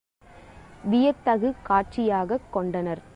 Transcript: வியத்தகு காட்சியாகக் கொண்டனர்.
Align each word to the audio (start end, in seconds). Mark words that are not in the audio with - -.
வியத்தகு 0.83 1.53
காட்சியாகக் 1.67 2.49
கொண்டனர். 2.51 3.01